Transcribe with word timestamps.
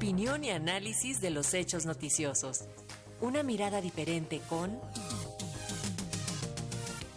Opinión 0.00 0.42
y 0.44 0.48
análisis 0.48 1.20
de 1.20 1.28
los 1.28 1.52
hechos 1.52 1.84
noticiosos. 1.84 2.64
Una 3.20 3.42
mirada 3.42 3.82
diferente 3.82 4.40
con 4.48 4.80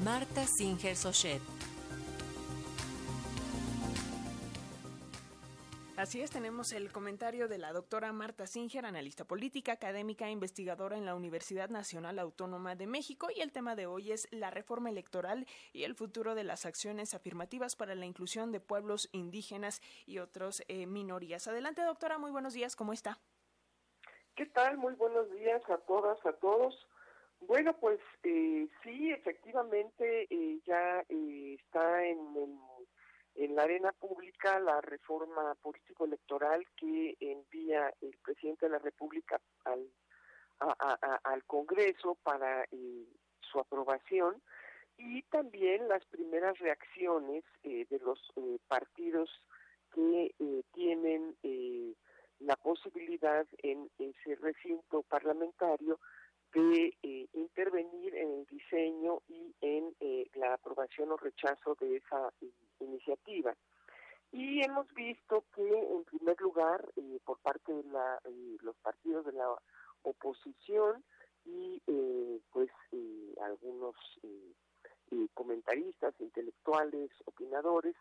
Marta 0.04 0.46
Singer 0.46 0.98
Sochet. 0.98 1.53
Así 6.04 6.20
es, 6.20 6.32
tenemos 6.32 6.74
el 6.74 6.92
comentario 6.92 7.48
de 7.48 7.58
la 7.58 7.72
doctora 7.72 8.12
Marta 8.12 8.46
Singer, 8.46 8.86
analista 8.86 9.24
política, 9.24 9.72
académica 9.72 10.28
e 10.28 10.32
investigadora 10.32 10.98
en 10.98 11.06
la 11.06 11.16
Universidad 11.16 11.70
Nacional 11.70 12.20
Autónoma 12.20 12.76
de 12.76 12.88
México 12.88 13.30
y 13.34 13.40
el 13.40 13.54
tema 13.54 13.78
de 13.78 13.86
hoy 13.86 14.12
es 14.12 14.28
la 14.30 14.52
reforma 14.52 14.90
electoral 14.90 15.48
y 15.72 15.86
el 15.86 15.96
futuro 15.96 16.36
de 16.36 16.44
las 16.44 16.66
acciones 16.66 17.14
afirmativas 17.14 17.78
para 17.78 17.96
la 17.96 18.06
inclusión 18.06 18.52
de 18.52 18.60
pueblos 18.60 19.08
indígenas 19.14 19.82
y 20.06 20.20
otras 20.20 20.66
eh, 20.68 20.88
minorías. 20.88 21.48
Adelante, 21.48 21.84
doctora, 21.84 22.18
muy 22.18 22.32
buenos 22.32 22.54
días, 22.54 22.76
¿cómo 22.76 22.92
está? 22.92 23.18
¿Qué 24.36 24.48
tal? 24.48 24.78
Muy 24.78 24.96
buenos 24.96 25.32
días 25.32 25.62
a 25.70 25.78
todas, 25.78 26.18
a 26.26 26.34
todos. 26.34 26.86
Bueno, 27.40 27.78
pues 27.80 28.02
eh, 28.24 28.68
sí, 28.84 29.10
efectivamente 29.10 30.28
eh, 30.30 30.60
ya 30.66 31.02
está 31.08 32.06
en 32.06 32.18
el 32.36 32.60
en 33.36 33.56
la 33.56 33.64
arena 33.64 33.92
pública 33.92 34.60
la 34.60 34.80
reforma 34.82 35.56
político-electoral 35.56 36.66
que 36.76 37.16
envía 37.20 37.94
el 38.02 38.16
presidente 38.24 38.68
de 38.68 38.74
la 38.74 38.80
República 38.80 39.40
al, 39.66 39.90
al 41.24 41.44
Congreso 41.46 42.16
para 42.24 42.64
eh, 42.72 43.06
su 43.40 43.60
aprobación 43.60 44.42
y 44.98 45.24
también 45.24 45.88
las 45.88 46.06
primeras 46.06 46.58
reacciones 46.60 47.44
eh, 47.64 47.86
de 47.90 48.00
los 48.00 48.20
eh, 48.36 48.58
partidos 48.68 49.30
que 49.94 50.34
tienen 50.74 51.36
la 52.40 52.56
posibilidad 52.56 53.46
en 53.60 53.92
ese 54.00 54.36
recinto 54.38 55.04
parlamentario 55.04 56.00
de 56.52 56.98
intervenir 57.34 58.16
en 58.16 58.40
el 58.40 58.46
diseño 58.48 59.22
y 59.28 59.54
en 59.62 59.94
la 60.34 60.56
aprobación 60.56 61.12
o 61.12 61.18
rechazo 61.18 61.76
de 61.80 61.98
esa 61.98 62.34
iniciativa. 62.84 63.56
Y 64.34 64.64
hemos 64.64 64.92
visto 64.96 65.46
que, 65.54 65.62
en 65.62 66.04
primer 66.06 66.42
lugar, 66.42 66.92
eh, 66.96 67.20
por 67.24 67.38
parte 67.38 67.72
de 67.72 67.84
la, 67.84 68.20
eh, 68.26 68.58
los 68.62 68.76
partidos 68.78 69.26
de 69.28 69.34
la 69.34 69.48
oposición 70.02 71.04
y 71.46 71.80
eh, 71.86 72.40
pues 72.52 72.70
algunos 73.42 73.96
comentaristas, 75.34 76.14
intelectuales, 76.20 77.12
opinadores, 77.26 77.96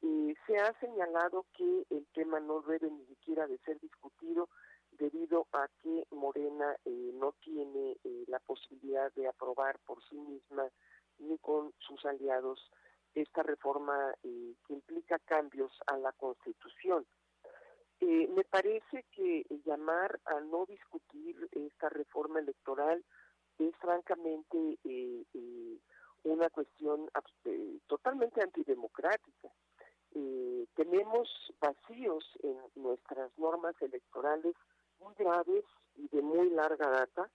se 0.00 0.56
ha 0.56 0.72
señalado 0.80 1.44
que 1.56 1.86
el 1.90 2.06
tema 2.14 2.40
no 2.40 2.62
debe 2.62 2.90
ni 2.90 3.04
siquiera 3.06 3.46
de 3.46 3.58
ser 3.58 3.78
discutido 3.80 4.48
debido 4.92 5.46
a 5.52 5.68
que 5.82 6.06
Morena 6.10 6.76
no 7.14 7.32
tiene 7.40 7.96
la 8.26 8.38
posibilidad 8.40 9.12
de 9.12 9.28
aprobar 9.28 9.78
por 9.86 10.02
sí 10.08 10.16
misma 10.16 10.68
ni 11.18 11.36
con 11.38 11.72
sus 11.78 12.04
aliados 12.04 12.70
esta 13.20 13.42
reforma 13.42 14.14
eh, 14.22 14.54
que 14.66 14.74
implica 14.74 15.18
cambios 15.20 15.72
a 15.86 15.96
la 15.96 16.12
Constitución. 16.12 17.06
Eh, 18.00 18.28
me 18.28 18.44
parece 18.44 19.04
que 19.10 19.44
llamar 19.64 20.20
a 20.26 20.40
no 20.40 20.66
discutir 20.66 21.48
esta 21.52 21.88
reforma 21.88 22.38
electoral 22.38 23.04
es 23.58 23.74
francamente 23.76 24.78
eh, 24.84 25.24
una 26.22 26.48
cuestión 26.50 27.10
totalmente 27.86 28.42
antidemocrática. 28.42 29.48
tenemos 30.74 31.28
vacíos 31.60 32.24
en 32.42 32.56
nuestras 32.76 33.36
normas 33.38 33.74
electorales 33.80 34.54
muy 35.00 35.14
graves 35.14 35.64
y 35.96 36.08
de 36.08 36.22
muy 36.22 36.50
larga 36.50 36.88
data 36.90 37.28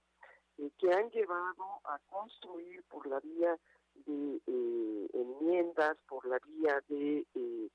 que 0.79 0.93
han 0.93 1.09
llevado 1.09 1.81
a 1.85 1.99
construir 2.09 2.83
por 2.83 3.05
la 3.07 3.19
vía 3.19 3.57
de 4.05 4.41
eh, 4.47 5.09
enmiendas, 5.13 5.97
por 6.07 6.25
la 6.25 6.39
vía 6.39 6.81
de 6.87 7.25
eh, 7.35 7.69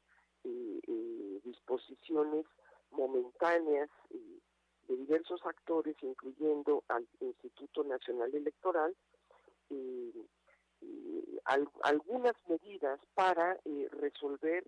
eh, 0.44 1.40
disposiciones 1.44 2.46
momentáneas 2.90 3.88
de 4.10 4.96
diversos 4.96 5.44
actores, 5.44 5.96
incluyendo 6.02 6.82
al 6.88 7.06
Instituto 7.20 7.84
Nacional 7.84 8.34
Electoral, 8.34 8.96
algunas 11.82 12.34
medidas 12.48 12.98
para 13.14 13.58
resolver 13.92 14.64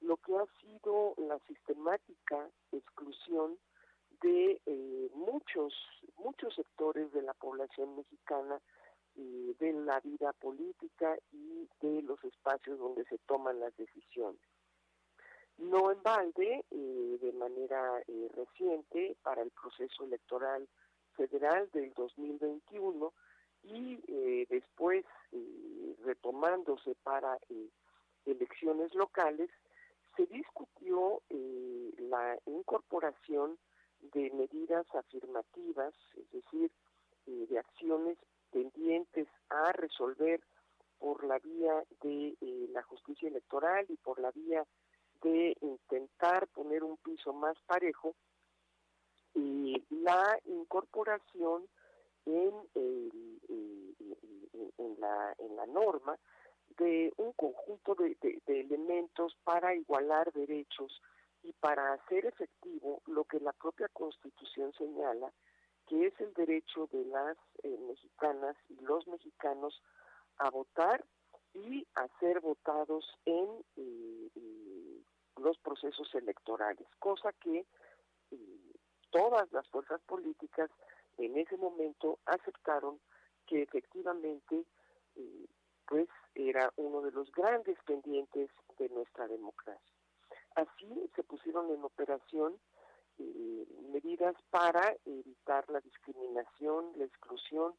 lo 0.00 0.16
que 0.16 0.36
ha 0.36 0.46
sido 0.60 1.14
la 1.18 1.38
sistemática 1.40 2.48
exclusión 2.72 3.58
de 4.22 4.60
muchos 5.14 5.74
muchos 6.16 6.54
sectores 6.54 7.12
de 7.12 7.22
la 7.22 7.34
población 7.34 7.96
mexicana 7.96 8.60
de 9.18 9.72
la 9.72 9.98
vida 10.00 10.32
política 10.34 11.16
y 11.32 11.68
de 11.80 12.02
los 12.02 12.22
espacios 12.22 12.78
donde 12.78 13.04
se 13.06 13.18
toman 13.18 13.58
las 13.58 13.76
decisiones. 13.76 14.40
No 15.58 15.90
en 15.90 16.00
balde, 16.02 16.64
eh, 16.70 17.18
de 17.20 17.32
manera 17.32 18.00
eh, 18.06 18.30
reciente, 18.34 19.16
para 19.22 19.42
el 19.42 19.50
proceso 19.50 20.04
electoral 20.04 20.68
federal 21.16 21.68
del 21.72 21.92
2021 21.94 23.12
y 23.64 23.98
eh, 24.06 24.46
después 24.48 25.04
retomándose 26.04 26.94
para 27.02 27.38
elecciones 28.24 28.94
locales, 28.94 29.50
se 30.16 30.26
discutió 30.26 31.20
la 31.28 32.38
incorporación 32.46 33.58
de 34.00 34.30
medidas 34.30 34.86
afirmativas, 34.94 35.92
es 36.16 36.30
decir, 36.30 36.70
de 37.26 37.58
acciones 37.58 38.16
tendientes 38.50 39.28
a 39.50 39.72
resolver 39.72 40.40
por 40.98 41.24
la 41.24 41.38
vía 41.38 41.84
de 42.02 42.36
eh, 42.40 42.68
la 42.72 42.82
justicia 42.82 43.28
electoral 43.28 43.86
y 43.88 43.96
por 43.96 44.18
la 44.20 44.30
vía 44.32 44.64
de 45.22 45.56
intentar 45.60 46.48
poner 46.48 46.84
un 46.84 46.96
piso 46.98 47.32
más 47.32 47.56
parejo 47.66 48.14
y 49.34 49.82
la 49.90 50.38
incorporación 50.46 51.66
en, 52.26 52.52
en, 52.74 53.96
la, 54.98 55.34
en 55.38 55.56
la 55.56 55.66
norma 55.66 56.18
de 56.78 57.12
un 57.16 57.32
conjunto 57.32 57.94
de, 57.94 58.16
de 58.20 58.60
elementos 58.60 59.36
para 59.44 59.74
igualar 59.74 60.32
derechos 60.32 61.00
y 61.42 61.52
para 61.54 61.92
hacer 61.94 62.26
efectivo 62.26 63.02
lo 63.06 63.24
que 63.24 63.40
la 63.40 63.52
propia 63.52 63.88
Constitución 63.88 64.72
señala, 64.74 65.32
que 65.88 66.06
es 66.06 66.20
el 66.20 66.32
derecho 66.34 66.86
de 66.92 67.04
las 67.06 67.36
eh, 67.62 67.78
mexicanas 67.88 68.56
y 68.68 68.76
los 68.84 69.06
mexicanos 69.08 69.82
a 70.36 70.50
votar 70.50 71.04
y 71.54 71.86
a 71.94 72.06
ser 72.20 72.40
votados 72.40 73.04
en 73.24 73.48
eh, 73.76 74.28
eh, 74.36 75.02
los 75.38 75.58
procesos 75.58 76.14
electorales, 76.14 76.86
cosa 76.98 77.32
que 77.32 77.64
todas 79.10 79.50
las 79.52 79.66
fuerzas 79.68 80.02
políticas 80.02 80.70
en 81.16 81.38
ese 81.38 81.56
momento 81.56 82.18
aceptaron 82.26 83.00
que 83.46 83.62
efectivamente 83.62 84.64
pues 85.86 86.08
era 86.34 86.70
uno 86.76 87.00
de 87.00 87.10
los 87.12 87.32
grandes 87.32 87.78
pendientes 87.86 88.50
de 88.78 88.88
nuestra 88.90 89.26
democracia. 89.26 89.96
Así 90.54 91.10
se 91.16 91.22
pusieron 91.22 91.70
en 91.70 91.82
operación 91.82 92.60
eh, 93.18 93.66
medidas 93.92 94.36
para 94.50 94.94
evitar 95.04 95.68
la 95.70 95.80
discriminación, 95.80 96.92
la 96.96 97.04
exclusión 97.04 97.74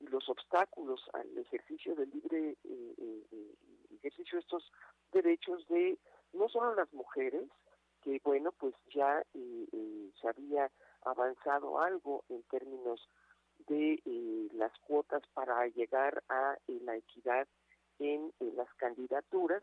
y 0.00 0.06
los 0.06 0.28
obstáculos 0.28 1.00
al 1.12 1.38
ejercicio 1.38 1.94
del 1.94 2.10
libre 2.10 2.56
eh, 2.64 2.94
eh, 2.98 3.54
ejercicio 3.96 4.36
de 4.36 4.40
estos 4.40 4.72
derechos 5.12 5.66
de 5.68 5.98
no 6.32 6.48
solo 6.48 6.74
las 6.74 6.92
mujeres, 6.92 7.48
que 8.02 8.20
bueno, 8.24 8.52
pues 8.52 8.74
ya 8.92 9.22
se 9.32 10.28
había 10.28 10.70
avanzado 11.02 11.80
algo 11.80 12.24
en 12.28 12.42
términos 12.44 13.08
de 13.68 14.50
las 14.54 14.72
cuotas 14.80 15.22
para 15.34 15.68
llegar 15.68 16.22
a 16.28 16.56
la 16.66 16.96
equidad 16.96 17.46
en 17.98 18.32
las 18.56 18.72
candidaturas, 18.74 19.62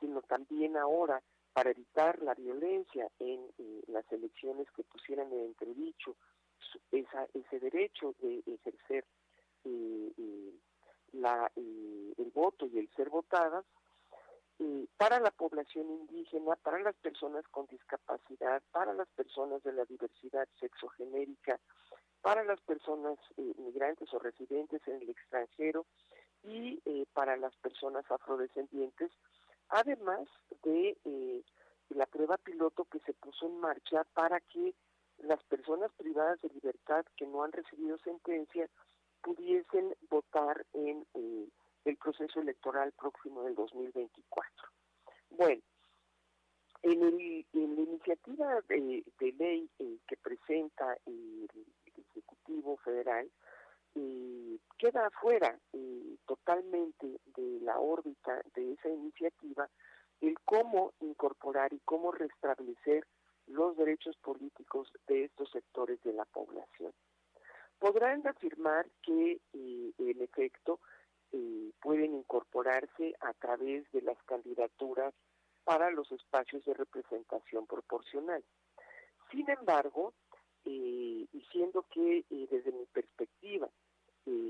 sino 0.00 0.22
también 0.22 0.76
ahora 0.76 1.22
para 1.58 1.72
evitar 1.72 2.22
la 2.22 2.34
violencia 2.34 3.10
en 3.18 3.40
eh, 3.58 3.82
las 3.88 4.04
elecciones 4.12 4.70
que 4.76 4.84
pusieran 4.84 5.26
en 5.32 5.46
entredicho 5.46 6.14
esa, 6.92 7.26
ese 7.34 7.58
derecho 7.58 8.14
de 8.20 8.44
ejercer 8.46 9.04
eh, 9.64 10.12
eh, 10.16 10.52
el 12.16 12.30
voto 12.32 12.66
y 12.66 12.78
el 12.78 12.88
ser 12.94 13.10
votadas, 13.10 13.64
para 14.96 15.18
la 15.18 15.32
población 15.32 15.90
indígena, 15.90 16.54
para 16.62 16.78
las 16.78 16.94
personas 16.96 17.44
con 17.48 17.66
discapacidad, 17.66 18.62
para 18.70 18.92
las 18.94 19.08
personas 19.08 19.60
de 19.64 19.72
la 19.72 19.84
diversidad 19.84 20.46
sexogenérica, 20.60 21.58
para 22.22 22.44
las 22.44 22.60
personas 22.60 23.18
migrantes 23.36 24.12
o 24.14 24.18
residentes 24.20 24.80
en 24.86 25.02
el 25.02 25.10
extranjero 25.10 25.86
y 26.44 26.80
para 27.14 27.36
las 27.36 27.54
personas 27.56 28.04
afrodescendientes, 28.10 29.10
además 29.70 30.28
de 30.62 30.96
eh, 31.04 31.42
la 31.90 32.06
prueba 32.06 32.36
piloto 32.38 32.84
que 32.84 33.00
se 33.00 33.14
puso 33.14 33.46
en 33.46 33.60
marcha 33.60 34.04
para 34.14 34.40
que 34.40 34.74
las 35.18 35.42
personas 35.44 35.90
privadas 35.96 36.40
de 36.42 36.50
libertad 36.50 37.04
que 37.16 37.26
no 37.26 37.42
han 37.42 37.52
recibido 37.52 37.98
sentencia 37.98 38.68
pudiesen 39.22 39.94
votar 40.08 40.64
en 40.72 41.06
eh, 41.14 41.48
el 41.84 41.96
proceso 41.96 42.40
electoral 42.40 42.92
próximo 42.92 43.42
del 43.42 43.54
2024. 43.54 44.50
Bueno, 45.30 45.62
en, 46.82 47.00
la 47.52 47.80
iniciativa 47.82 48.60
de, 48.68 49.04
ley 49.38 49.68
eh, 49.78 49.98
que 50.06 50.16
presenta 50.16 50.96
el 51.06 51.48
Ejecutivo 51.96 52.76
Federal, 52.78 53.30
eh, 53.94 54.58
queda 54.78 55.10
fuera 55.20 55.58
totalmente 56.26 57.20
de 57.36 57.60
la 57.62 57.78
órbita 57.78 58.42
de 58.54 58.72
esa 58.72 58.88
iniciativa 58.88 59.68
el 60.20 60.38
cómo 60.44 60.92
incorporar 61.00 61.72
y 61.72 61.80
cómo 61.80 62.10
restablecer 62.10 63.06
los 63.46 63.76
derechos 63.76 64.16
políticos 64.18 64.92
de 65.06 65.24
estos 65.24 65.50
sectores 65.50 66.02
de 66.02 66.12
la 66.12 66.24
población. 66.26 66.92
Podrán 67.78 68.26
afirmar 68.26 68.86
que, 69.02 69.40
eh, 69.52 69.92
en 69.98 70.22
efecto, 70.22 70.80
eh, 71.32 71.70
pueden 71.80 72.14
incorporarse 72.14 73.14
a 73.20 73.32
través 73.34 73.90
de 73.92 74.02
las 74.02 74.20
candidaturas 74.24 75.14
para 75.64 75.90
los 75.90 76.10
espacios 76.10 76.64
de 76.64 76.74
representación 76.74 77.66
proporcional. 77.66 78.42
Sin 79.30 79.48
embargo, 79.50 80.14
eh, 80.64 81.26
diciendo 81.32 81.84
que 81.90 82.24
desde 82.30 82.72
mi 82.72 82.86
perspectiva, 82.86 83.68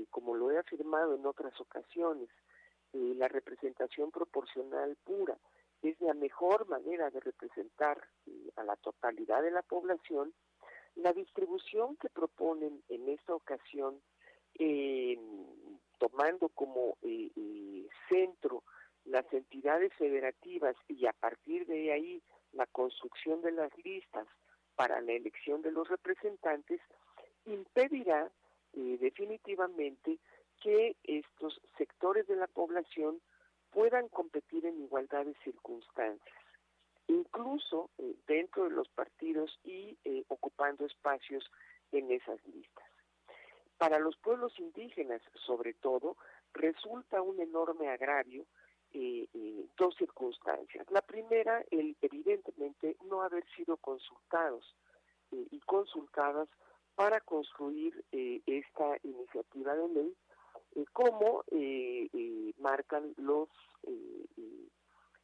como 0.09 0.35
lo 0.35 0.51
he 0.51 0.57
en 1.03 1.25
otras 1.25 1.59
ocasiones, 1.59 2.29
la 2.91 3.27
representación 3.27 4.09
proporcional 4.09 4.97
pura 5.03 5.37
es 5.81 5.99
la 6.01 6.13
mejor 6.13 6.67
manera 6.67 7.09
de 7.09 7.19
representar 7.19 7.97
eh, 8.25 8.51
a 8.55 8.63
la 8.63 8.75
totalidad 8.77 9.41
de 9.41 9.51
la 9.51 9.61
población, 9.61 10.33
la 10.95 11.13
distribución 11.13 11.95
que 11.97 12.09
proponen 12.09 12.83
en 12.89 13.09
esta 13.09 13.33
ocasión, 13.33 14.01
tomando 15.97 16.49
como 16.49 16.97
eh, 17.01 17.29
eh, 17.35 17.87
centro 18.09 18.63
las 19.05 19.31
entidades 19.31 19.93
federativas 19.93 20.75
y 20.87 21.05
a 21.05 21.13
partir 21.13 21.65
de 21.65 21.93
ahí 21.93 22.21
la 22.51 22.65
construcción 22.65 23.41
de 23.41 23.51
las 23.51 23.71
listas 23.85 24.27
para 24.75 24.99
la 25.01 25.13
elección 25.13 25.61
de 25.61 25.71
los 25.71 25.87
representantes, 25.87 26.81
impedirá 27.45 28.29
definitivamente 28.73 30.19
que 30.59 30.95
estos 31.03 31.61
sectores 31.77 32.27
de 32.27 32.35
la 32.35 32.47
población 32.47 33.21
puedan 33.71 34.07
competir 34.09 34.65
en 34.65 34.81
igualdad 34.81 35.25
de 35.25 35.35
circunstancias, 35.43 36.37
incluso 37.07 37.89
eh, 37.97 38.15
dentro 38.27 38.65
de 38.65 38.71
los 38.71 38.87
partidos 38.89 39.59
y 39.63 39.97
eh, 40.03 40.23
ocupando 40.27 40.85
espacios 40.85 41.49
en 41.91 42.11
esas 42.11 42.39
listas. 42.47 42.85
Para 43.77 43.99
los 43.99 44.17
pueblos 44.17 44.57
indígenas, 44.59 45.21
sobre 45.45 45.73
todo, 45.73 46.17
resulta 46.53 47.21
un 47.21 47.39
enorme 47.39 47.89
agravio 47.89 48.45
eh, 48.91 49.27
dos 49.77 49.95
circunstancias. 49.95 50.85
La 50.89 51.01
primera, 51.01 51.63
el 51.71 51.95
evidentemente 52.01 52.97
no 53.05 53.21
haber 53.21 53.45
sido 53.55 53.77
consultados 53.77 54.75
y 55.31 55.59
consultadas 55.59 56.49
para 56.95 57.21
construir 57.21 58.03
esta 58.11 58.97
iniciativa 59.03 59.75
de 59.75 59.87
ley 59.89 60.17
eh, 61.51 62.09
eh, 62.13 62.53
marcan 62.59 63.13
los 63.17 63.49
eh, 63.83 64.25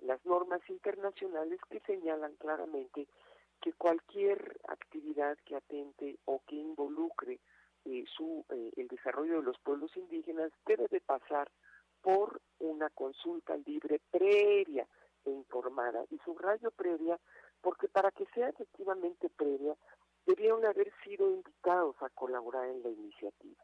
las 0.02 0.24
normas 0.26 0.62
internacionales 0.70 1.60
que 1.70 1.80
señalan 1.82 2.36
claramente 2.36 3.08
que 3.62 3.74
cualquier 3.74 4.60
actividad 4.68 5.38
que 5.46 5.56
atente 5.56 6.18
o 6.26 6.42
que 6.48 6.56
involucre 6.56 7.40
su 8.18 8.44
el 8.50 8.88
desarrollo 8.88 9.38
de 9.38 9.44
los 9.44 9.60
pueblos 9.60 9.96
indígenas 9.96 10.52
debe 10.66 10.88
de 10.88 11.02
pasar 11.02 11.50
por 12.02 12.42
una 12.60 12.90
consulta 12.90 13.56
libre 13.58 14.02
previa 14.12 14.88
e 15.24 15.30
informada. 15.30 16.04
Y 16.10 16.18
subrayo 16.20 16.72
previa 16.72 17.20
porque 17.62 17.88
para 17.88 18.12
que 18.12 18.26
sea 18.34 18.50
efectivamente 18.50 19.30
previa 19.30 19.76
debieron 20.26 20.66
haber 20.66 20.92
sido 21.04 21.30
invitados 21.30 21.96
a 22.02 22.10
colaborar 22.10 22.68
en 22.70 22.82
la 22.82 22.90
iniciativa 22.90 23.64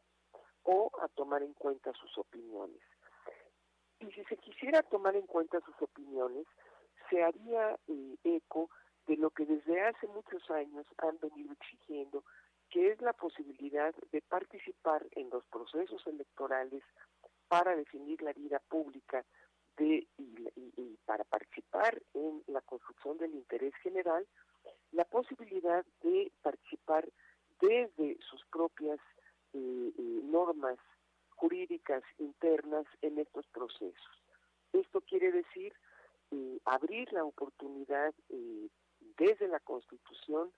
o 0.64 0.90
a 1.00 1.08
tomar 1.08 1.42
en 1.42 1.54
cuenta 1.54 1.92
sus 1.94 2.16
opiniones. 2.18 2.80
Y 4.00 4.10
si 4.12 4.24
se 4.24 4.36
quisiera 4.36 4.82
tomar 4.82 5.16
en 5.16 5.26
cuenta 5.26 5.60
sus 5.60 5.80
opiniones, 5.80 6.46
se 7.08 7.22
haría 7.22 7.78
eh, 7.88 8.16
eco 8.24 8.70
de 9.06 9.16
lo 9.16 9.30
que 9.30 9.44
desde 9.46 9.80
hace 9.82 10.06
muchos 10.08 10.48
años 10.50 10.86
han 10.98 11.18
venido 11.18 11.52
exigiendo, 11.52 12.24
que 12.70 12.90
es 12.90 13.00
la 13.00 13.12
posibilidad 13.12 13.94
de 14.10 14.22
participar 14.22 15.06
en 15.12 15.30
los 15.30 15.44
procesos 15.46 16.06
electorales 16.06 16.82
para 17.48 17.76
definir 17.76 18.22
la 18.22 18.32
vida 18.32 18.60
pública 18.68 19.24
de, 19.76 20.06
y 20.16 20.98
para 21.04 21.24
participar 21.24 22.00
en 22.14 22.42
la 22.46 22.60
construcción 22.62 23.18
del 23.18 23.34
interés 23.34 23.74
general, 23.82 24.26
la 24.92 25.04
posibilidad 25.04 25.84
de 26.02 26.32
participar 26.42 27.08
desde 27.60 28.18
sus 28.30 28.44
propias 28.46 28.98
eh, 29.54 29.92
eh, 29.98 30.20
normas 30.24 30.78
jurídicas 31.30 32.02
internas 32.18 32.86
en 33.00 33.18
estos 33.18 33.46
procesos. 33.48 34.22
Esto 34.72 35.00
quiere 35.00 35.32
decir 35.32 35.72
eh, 36.30 36.58
oportunidad 37.42 38.14
desde 39.18 39.48
la 39.48 39.60
Constitución 39.60 40.52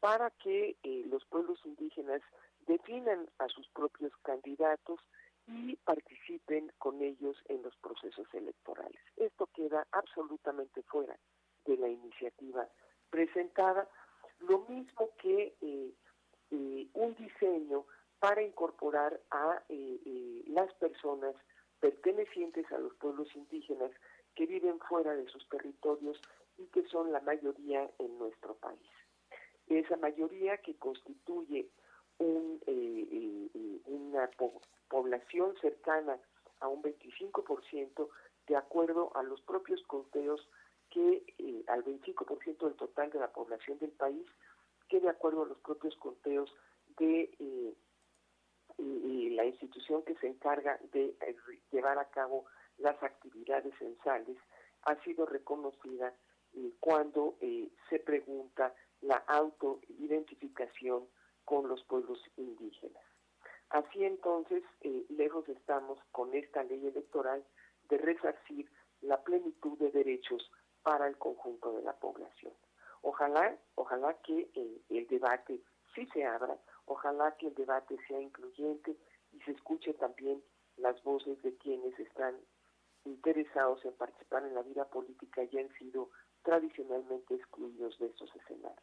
para 0.00 0.30
que 0.30 0.76
los 1.10 1.24
pueblos 1.26 1.58
indígenas 1.64 2.22
definan 2.66 3.28
a 3.38 3.48
sus 3.48 3.68
propios 3.70 4.12
candidatos 4.22 5.00
y 5.46 5.76
participen 5.76 6.72
con 6.78 7.02
ellos 7.02 7.36
en 7.48 7.62
los 7.62 7.76
procesos 7.76 8.26
electorales. 8.32 9.00
Esto 9.16 9.48
queda 9.54 9.86
absolutamente 9.92 10.82
fuera 10.84 11.16
de 11.66 11.76
la 11.76 11.88
iniciativa 11.88 12.66
presentada, 13.10 13.88
lo 14.40 14.60
mismo 14.68 15.10
que 15.20 15.54
un 16.94 17.14
diseño 17.16 17.84
para 18.18 18.42
incorporar 18.42 19.20
a 19.30 19.62
eh, 19.68 20.00
eh, 20.04 20.44
las 20.48 20.72
personas 20.74 21.34
pertenecientes 21.80 22.70
a 22.70 22.78
los 22.78 22.94
pueblos 22.96 23.28
indígenas 23.34 23.90
que 24.34 24.46
viven 24.46 24.78
fuera 24.80 25.14
de 25.14 25.26
sus 25.28 25.48
territorios 25.48 26.20
y 26.58 26.66
que 26.66 26.86
son 26.88 27.12
la 27.12 27.20
mayoría 27.20 27.90
en 27.98 28.18
nuestro 28.18 28.54
país. 28.54 28.90
Esa 29.66 29.96
mayoría 29.96 30.58
que 30.58 30.76
constituye 30.76 31.68
eh, 32.18 33.50
una 33.86 34.30
población 34.88 35.54
cercana 35.60 36.18
a 36.60 36.68
un 36.68 36.82
25% 36.82 38.08
de 38.46 38.56
acuerdo 38.56 39.12
a 39.14 39.22
los 39.22 39.40
propios 39.42 39.82
conteos 39.84 40.46
que 40.90 41.22
al 41.68 41.84
25% 41.84 42.58
del 42.58 42.74
total 42.74 43.10
de 43.10 43.20
la 43.20 43.32
población 43.32 43.78
del 43.78 43.92
país, 43.92 44.26
que 44.88 45.00
de 45.00 45.08
acuerdo 45.08 45.42
a 45.42 45.46
los 45.46 45.58
propios 45.60 45.94
conteos 45.96 46.52
de 46.98 47.30
y, 48.80 49.30
la 49.30 49.44
institución 49.44 50.02
que 50.02 50.14
se 50.16 50.26
encarga 50.26 50.78
de 50.92 51.16
eh, 51.20 51.36
llevar 51.70 51.98
a 51.98 52.10
cabo 52.10 52.44
las 52.78 53.00
actividades 53.02 53.72
censales 53.78 54.36
ha 54.82 54.96
sido 55.02 55.26
reconocida 55.26 56.14
eh, 56.54 56.72
cuando 56.80 57.36
eh, 57.40 57.70
se 57.88 57.98
pregunta 58.00 58.74
la 59.02 59.16
autoidentificación 59.28 61.06
con 61.44 61.68
los 61.68 61.82
pueblos 61.84 62.18
indígenas. 62.36 63.02
Así 63.70 64.04
entonces, 64.04 64.64
lejos 65.08 65.48
estamos 65.48 65.98
con 66.10 66.34
esta 66.34 66.64
ley 66.64 66.86
electoral 66.86 67.44
de 67.88 67.98
resarcir 67.98 68.68
la 69.00 69.22
plenitud 69.22 69.78
de 69.78 69.90
derechos 69.90 70.50
para 70.82 71.06
el 71.06 71.16
conjunto 71.16 71.72
de 71.72 71.82
la 71.82 71.92
población. 71.94 72.52
Ojalá, 73.02 73.56
ojalá 73.76 74.14
que 74.22 74.50
el 74.88 75.06
debate 75.06 75.60
sí 75.94 76.06
se 76.12 76.24
abra, 76.24 76.58
Ojalá 76.90 77.36
que 77.36 77.46
el 77.46 77.54
debate 77.54 77.96
sea 78.08 78.20
incluyente 78.20 78.96
y 79.32 79.40
se 79.42 79.52
escuche 79.52 79.94
también 79.94 80.42
las 80.76 81.00
voces 81.04 81.40
de 81.42 81.56
quienes 81.58 81.96
están 82.00 82.34
interesados 83.04 83.84
en 83.84 83.92
participar 83.92 84.44
en 84.44 84.56
la 84.56 84.62
vida 84.62 84.84
política 84.86 85.44
y 85.44 85.58
han 85.58 85.72
sido 85.78 86.10
tradicionalmente 86.42 87.36
excluidos 87.36 87.96
de 88.00 88.06
estos 88.06 88.34
escenarios. 88.34 88.82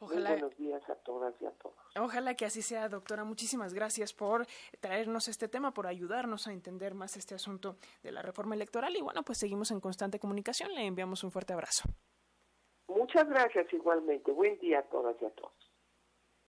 Ojalá, 0.00 0.30
Muy 0.30 0.40
buenos 0.40 0.58
días 0.58 0.90
a 0.90 0.96
todas 0.96 1.32
y 1.40 1.46
a 1.46 1.52
todos. 1.52 1.76
Ojalá 1.96 2.34
que 2.34 2.44
así 2.44 2.60
sea, 2.60 2.88
doctora. 2.88 3.22
Muchísimas 3.22 3.72
gracias 3.72 4.12
por 4.12 4.44
traernos 4.80 5.28
este 5.28 5.46
tema, 5.46 5.72
por 5.72 5.86
ayudarnos 5.86 6.48
a 6.48 6.52
entender 6.52 6.92
más 6.94 7.16
este 7.16 7.36
asunto 7.36 7.76
de 8.02 8.10
la 8.10 8.22
reforma 8.22 8.56
electoral. 8.56 8.96
Y 8.96 9.00
bueno, 9.00 9.22
pues 9.22 9.38
seguimos 9.38 9.70
en 9.70 9.78
constante 9.78 10.18
comunicación. 10.18 10.74
Le 10.74 10.84
enviamos 10.84 11.22
un 11.22 11.30
fuerte 11.30 11.52
abrazo. 11.52 11.88
Muchas 12.88 13.28
gracias 13.28 13.72
igualmente. 13.72 14.32
Buen 14.32 14.58
día 14.58 14.80
a 14.80 14.82
todas 14.82 15.14
y 15.22 15.24
a 15.24 15.30
todos. 15.30 15.61